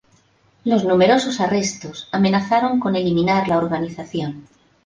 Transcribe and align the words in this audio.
Los 0.63 0.83
numerosos 0.83 1.39
arrestos 1.39 2.09
amenazaron 2.11 2.79
con 2.79 2.95
eliminar 2.95 3.47
la 3.47 3.59
organización. 3.59 4.47